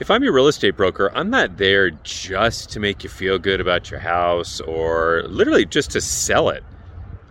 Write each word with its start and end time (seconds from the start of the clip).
If 0.00 0.10
I'm 0.10 0.24
your 0.24 0.32
real 0.32 0.48
estate 0.48 0.76
broker, 0.76 1.12
I'm 1.14 1.30
not 1.30 1.56
there 1.56 1.90
just 1.90 2.70
to 2.70 2.80
make 2.80 3.04
you 3.04 3.08
feel 3.08 3.38
good 3.38 3.60
about 3.60 3.92
your 3.92 4.00
house 4.00 4.60
or 4.60 5.22
literally 5.28 5.64
just 5.64 5.92
to 5.92 6.00
sell 6.00 6.48
it, 6.48 6.64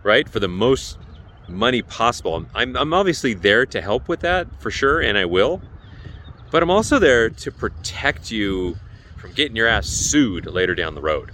right? 0.02 0.30
For 0.30 0.40
the 0.40 0.48
most 0.48 0.98
money 1.50 1.82
possible. 1.82 2.46
I'm, 2.56 2.78
I'm 2.78 2.94
obviously 2.94 3.34
there 3.34 3.66
to 3.66 3.82
help 3.82 4.08
with 4.08 4.22
that 4.22 4.48
for 4.62 4.72
sure, 4.72 5.02
and 5.02 5.18
I 5.18 5.26
will. 5.26 5.62
But 6.52 6.64
I'm 6.64 6.70
also 6.70 7.00
there 7.00 7.30
to 7.30 7.52
protect 7.52 8.32
you 8.32 8.78
from 9.18 9.34
getting 9.34 9.58
your 9.58 9.68
ass 9.68 9.88
sued 9.88 10.46
later 10.46 10.74
down 10.74 10.96
the 10.96 11.02
road. 11.02 11.32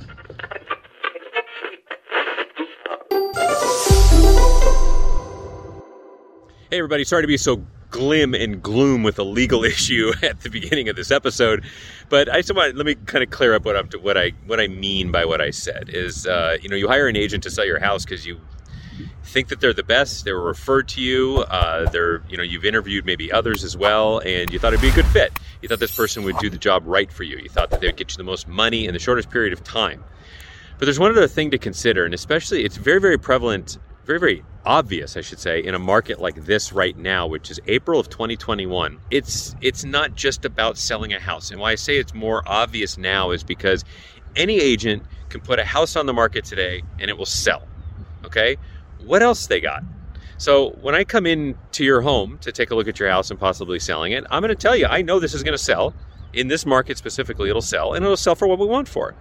Hey, 6.71 6.77
everybody, 6.79 7.03
sorry 7.03 7.21
to 7.21 7.27
be 7.27 7.37
so 7.37 7.63
glim 7.89 8.33
and 8.33 8.61
gloom 8.61 9.03
with 9.03 9.19
a 9.19 9.23
legal 9.23 9.63
issue 9.73 10.11
at 10.21 10.41
the 10.41 10.49
beginning 10.49 10.89
of 10.89 10.95
this 10.95 11.11
episode, 11.11 11.63
but 12.09 12.29
I 12.29 12.37
just 12.37 12.53
want 12.55 12.75
let 12.75 12.85
me 12.85 12.95
kind 12.95 13.23
of 13.23 13.29
clear 13.29 13.53
up 13.53 13.65
what 13.65 13.75
I'm 13.75 13.89
what 14.01 14.17
I 14.17 14.31
what 14.45 14.59
I 14.59 14.67
mean 14.67 15.11
by 15.11 15.25
what 15.25 15.41
I 15.41 15.51
said 15.51 15.89
is 15.89 16.27
uh, 16.27 16.57
you 16.61 16.69
know 16.69 16.75
you 16.75 16.87
hire 16.87 17.07
an 17.07 17.15
agent 17.15 17.43
to 17.43 17.51
sell 17.51 17.65
your 17.65 17.79
house 17.79 18.05
because 18.05 18.25
you 18.25 18.39
think 19.23 19.49
that 19.49 19.59
they're 19.61 19.73
the 19.73 19.83
best. 19.83 20.25
They 20.25 20.33
were 20.33 20.43
referred 20.43 20.87
to 20.89 21.01
you. 21.01 21.45
Uh, 21.49 21.89
they're 21.89 22.23
you 22.29 22.37
know 22.37 22.43
you've 22.43 22.65
interviewed 22.65 23.05
maybe 23.05 23.31
others 23.31 23.63
as 23.63 23.75
well, 23.75 24.19
and 24.19 24.51
you 24.51 24.59
thought 24.59 24.73
it'd 24.73 24.81
be 24.81 24.89
a 24.89 24.93
good 24.93 25.07
fit. 25.07 25.31
You 25.61 25.69
thought 25.69 25.79
this 25.79 25.95
person 25.95 26.23
would 26.23 26.37
do 26.37 26.49
the 26.49 26.57
job 26.57 26.83
right 26.85 27.11
for 27.11 27.23
you. 27.23 27.37
You 27.37 27.49
thought 27.49 27.69
that 27.71 27.81
they 27.81 27.87
would 27.87 27.97
get 27.97 28.11
you 28.11 28.17
the 28.17 28.23
most 28.23 28.47
money 28.47 28.85
in 28.85 28.93
the 28.93 28.99
shortest 28.99 29.29
period 29.29 29.53
of 29.53 29.63
time. 29.63 30.03
But 30.77 30.85
there's 30.85 30.99
one 30.99 31.11
other 31.11 31.27
thing 31.27 31.51
to 31.51 31.57
consider, 31.57 32.05
and 32.05 32.13
especially 32.13 32.63
it's 32.63 32.77
very 32.77 33.01
very 33.01 33.17
prevalent 33.17 33.77
very, 34.09 34.19
very 34.19 34.43
obvious, 34.65 35.17
I 35.17 35.21
should 35.21 35.39
say, 35.39 35.63
in 35.63 35.73
a 35.75 35.79
market 35.79 36.19
like 36.19 36.45
this 36.45 36.71
right 36.71 36.97
now, 36.97 37.27
which 37.27 37.49
is 37.51 37.59
April 37.67 37.99
of 37.99 38.09
2021. 38.09 38.99
It's 39.11 39.55
it's 39.61 39.83
not 39.83 40.15
just 40.15 40.45
about 40.45 40.77
selling 40.77 41.13
a 41.13 41.19
house. 41.19 41.51
And 41.51 41.59
why 41.59 41.71
I 41.71 41.75
say 41.75 41.97
it's 41.97 42.13
more 42.13 42.43
obvious 42.45 42.97
now 42.97 43.31
is 43.31 43.43
because 43.43 43.83
any 44.35 44.59
agent 44.59 45.03
can 45.29 45.41
put 45.41 45.59
a 45.59 45.65
house 45.65 45.95
on 45.95 46.05
the 46.05 46.13
market 46.13 46.45
today 46.45 46.83
and 46.99 47.09
it 47.09 47.17
will 47.17 47.25
sell. 47.25 47.63
Okay? 48.25 48.57
What 49.03 49.21
else 49.21 49.47
they 49.47 49.59
got? 49.59 49.83
So 50.37 50.71
when 50.81 50.95
I 50.95 51.03
come 51.03 51.25
in 51.25 51.57
to 51.73 51.83
your 51.83 52.01
home 52.01 52.37
to 52.39 52.51
take 52.51 52.71
a 52.71 52.75
look 52.75 52.87
at 52.87 52.99
your 52.99 53.09
house 53.09 53.29
and 53.29 53.39
possibly 53.39 53.79
selling 53.79 54.13
it, 54.13 54.25
I'm 54.31 54.41
going 54.41 54.49
to 54.49 54.55
tell 54.55 54.75
you 54.75 54.85
I 54.85 55.01
know 55.01 55.19
this 55.19 55.33
is 55.33 55.43
going 55.43 55.57
to 55.57 55.63
sell. 55.63 55.93
In 56.31 56.47
this 56.47 56.65
market 56.65 56.97
specifically, 56.97 57.49
it'll 57.49 57.61
sell 57.61 57.93
and 57.93 58.05
it'll 58.05 58.15
sell 58.15 58.35
for 58.35 58.47
what 58.47 58.59
we 58.59 58.67
want 58.67 58.87
for. 58.87 59.15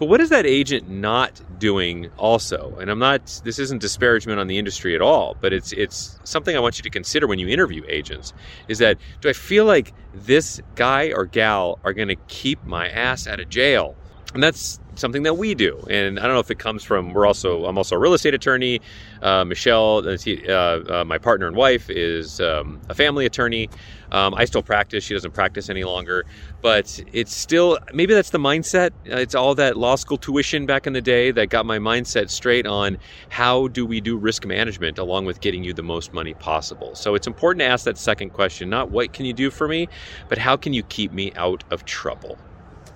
But 0.00 0.08
what 0.08 0.22
is 0.22 0.30
that 0.30 0.46
agent 0.46 0.88
not 0.88 1.42
doing 1.58 2.10
also? 2.16 2.74
And 2.80 2.90
I'm 2.90 2.98
not 2.98 3.42
this 3.44 3.58
isn't 3.58 3.82
disparagement 3.82 4.40
on 4.40 4.46
the 4.46 4.56
industry 4.56 4.94
at 4.94 5.02
all, 5.02 5.36
but 5.42 5.52
it's 5.52 5.72
it's 5.72 6.18
something 6.24 6.56
I 6.56 6.58
want 6.58 6.78
you 6.78 6.82
to 6.84 6.88
consider 6.88 7.26
when 7.26 7.38
you 7.38 7.48
interview 7.48 7.84
agents 7.86 8.32
is 8.66 8.78
that 8.78 8.96
do 9.20 9.28
I 9.28 9.34
feel 9.34 9.66
like 9.66 9.92
this 10.14 10.58
guy 10.74 11.12
or 11.14 11.26
gal 11.26 11.78
are 11.84 11.92
going 11.92 12.08
to 12.08 12.16
keep 12.28 12.64
my 12.64 12.88
ass 12.88 13.26
out 13.26 13.40
of 13.40 13.50
jail? 13.50 13.94
And 14.32 14.42
that's 14.42 14.80
something 15.00 15.22
that 15.24 15.34
we 15.34 15.54
do. 15.54 15.82
And 15.90 16.18
I 16.18 16.24
don't 16.24 16.34
know 16.34 16.40
if 16.40 16.50
it 16.50 16.58
comes 16.58 16.84
from 16.84 17.12
we're 17.12 17.26
also 17.26 17.64
I'm 17.64 17.78
also 17.78 17.96
a 17.96 17.98
real 17.98 18.14
estate 18.14 18.34
attorney. 18.34 18.80
Uh, 19.22 19.44
Michelle, 19.44 20.06
uh, 20.06 20.52
uh, 20.52 21.04
my 21.06 21.18
partner 21.18 21.46
and 21.46 21.56
wife, 21.56 21.90
is 21.90 22.40
um, 22.40 22.80
a 22.88 22.94
family 22.94 23.26
attorney. 23.26 23.68
Um, 24.12 24.34
I 24.34 24.44
still 24.44 24.62
practice. 24.62 25.04
She 25.04 25.14
doesn't 25.14 25.32
practice 25.32 25.68
any 25.70 25.84
longer, 25.84 26.26
but 26.62 27.00
it's 27.12 27.34
still 27.34 27.78
maybe 27.92 28.14
that's 28.14 28.30
the 28.30 28.38
mindset. 28.38 28.90
Uh, 29.10 29.16
it's 29.16 29.34
all 29.34 29.54
that 29.56 29.76
law 29.76 29.96
school 29.96 30.18
tuition 30.18 30.66
back 30.66 30.86
in 30.86 30.92
the 30.92 31.02
day 31.02 31.30
that 31.30 31.48
got 31.48 31.64
my 31.66 31.78
mindset 31.78 32.30
straight 32.30 32.66
on 32.66 32.98
how 33.28 33.68
do 33.68 33.86
we 33.86 34.00
do 34.00 34.16
risk 34.16 34.44
management 34.46 34.98
along 34.98 35.24
with 35.24 35.40
getting 35.40 35.64
you 35.64 35.72
the 35.72 35.82
most 35.82 36.12
money 36.12 36.34
possible. 36.34 36.94
So 36.94 37.14
it's 37.14 37.26
important 37.26 37.60
to 37.60 37.66
ask 37.66 37.84
that 37.84 37.98
second 37.98 38.30
question, 38.30 38.68
not 38.68 38.90
what 38.90 39.12
can 39.12 39.26
you 39.26 39.32
do 39.32 39.50
for 39.50 39.68
me, 39.68 39.88
but 40.28 40.38
how 40.38 40.56
can 40.56 40.72
you 40.72 40.82
keep 40.82 41.12
me 41.12 41.32
out 41.36 41.64
of 41.70 41.84
trouble. 41.84 42.38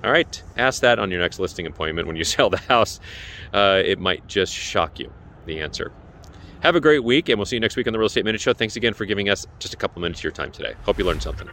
All 0.05 0.13
right, 0.13 0.43
ask 0.59 0.83
that 0.83 0.99
on 0.99 1.11
your 1.11 1.21
next 1.21 1.39
listing 1.39 1.67
appointment 1.67 2.07
when 2.07 2.17
you 2.17 2.25
sell 2.35 2.51
the 2.51 2.59
house. 2.59 3.01
Uh, 3.53 3.81
it 3.85 3.99
might 3.99 4.27
just 4.27 4.53
shock 4.53 4.99
you, 4.99 5.11
the 5.47 5.61
answer. 5.61 5.93
Have 6.61 6.77
a 6.77 6.81
great 6.81 7.05
week, 7.05 7.29
and 7.29 7.39
we'll 7.39 7.47
see 7.47 7.57
you 7.57 7.61
next 7.61 7.77
week 7.77 7.87
on 7.87 7.93
the 7.93 7.99
Real 7.99 8.07
Estate 8.07 8.25
Minute 8.25 8.41
Show. 8.41 8.53
Thanks 8.53 8.77
again 8.77 8.95
for 8.95 9.07
giving 9.07 9.29
us 9.29 9.47
just 9.59 9.73
a 9.75 9.77
couple 9.77 10.03
minutes 10.03 10.21
of 10.21 10.25
your 10.25 10.33
time 10.33 10.51
today. 10.51 10.75
Hope 10.85 10.99
you 10.99 11.05
learned 11.05 11.23
something. 11.23 11.49